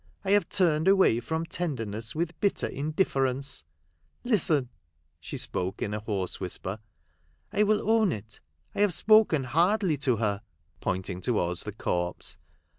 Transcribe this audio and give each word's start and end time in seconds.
I 0.25 0.31
have 0.31 0.49
turned 0.49 0.87
away 0.87 1.19
from 1.19 1.45
tender 1.45 1.85
ness 1.85 2.15
with 2.15 2.39
bitter 2.39 2.65
indifference. 2.65 3.65
Listen!" 4.23 4.69
she 5.19 5.37
spoke 5.37 5.79
in 5.79 5.93
a 5.93 5.99
hoarse 5.99 6.39
whisper." 6.39 6.79
I 7.53 7.61
will 7.61 7.87
own 7.87 8.11
it. 8.11 8.39
I 8.73 8.79
have 8.79 8.95
spoken 8.95 9.43
hardly 9.43 9.97
to 9.97 10.15
her," 10.17 10.41
pointing 10.79 11.21
towards 11.21 11.61
the 11.65 11.71
corpse. 11.71 12.39